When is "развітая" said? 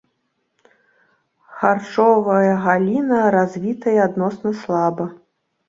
3.39-3.97